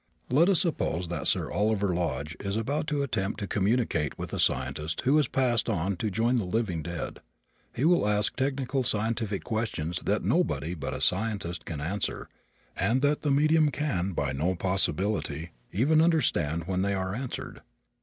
[0.31, 4.39] Let us suppose that Sir Oliver Lodge is about to attempt to communicate with a
[4.39, 7.19] scientist who has passed on to join the living dead.
[7.71, 12.29] He will ask technical scientific questions that nobody but a scientist can answer
[12.75, 17.61] and that the medium can by no possibility even understand when they are answered.